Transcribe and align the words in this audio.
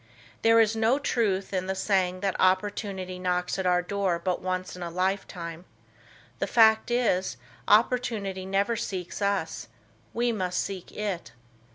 There 0.41 0.59
is 0.59 0.75
no 0.75 0.97
truth 0.97 1.53
in 1.53 1.67
the 1.67 1.75
saying 1.75 2.21
that 2.21 2.35
opportunity 2.39 3.19
knocks 3.19 3.59
at 3.59 3.67
our 3.67 3.83
door 3.83 4.17
but 4.17 4.41
once 4.41 4.75
in 4.75 4.81
a 4.81 4.89
lifetime. 4.89 5.63
The 6.39 6.47
fact 6.47 6.89
is, 6.89 7.37
opportunity 7.67 8.43
never 8.47 8.75
seeks 8.75 9.21
us; 9.21 9.67
we 10.11 10.31
must 10.31 10.59
seek 10.59 10.91
it. 10.91 11.33